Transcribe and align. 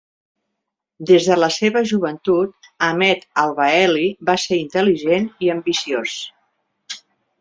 Des 1.09 1.25
de 1.31 1.35
la 1.41 1.49
seva 1.55 1.83
joventut, 1.91 2.69
Ahmed 2.87 3.27
Al-Waeli 3.43 4.07
va 4.31 4.37
ser 4.45 4.59
intel·ligent 4.65 5.29
i 5.49 5.53
ambiciós. 5.57 6.17